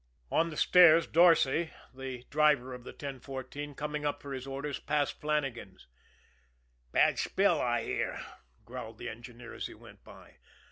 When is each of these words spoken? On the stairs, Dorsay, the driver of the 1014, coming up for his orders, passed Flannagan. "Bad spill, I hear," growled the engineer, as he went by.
On 0.31 0.49
the 0.49 0.57
stairs, 0.57 1.05
Dorsay, 1.05 1.69
the 1.93 2.23
driver 2.31 2.73
of 2.73 2.83
the 2.85 2.89
1014, 2.89 3.75
coming 3.75 4.03
up 4.03 4.19
for 4.19 4.33
his 4.33 4.47
orders, 4.47 4.79
passed 4.79 5.21
Flannagan. 5.21 5.77
"Bad 6.91 7.19
spill, 7.19 7.61
I 7.61 7.83
hear," 7.83 8.19
growled 8.65 8.97
the 8.97 9.09
engineer, 9.09 9.53
as 9.53 9.67
he 9.67 9.75
went 9.75 10.03
by. 10.03 10.37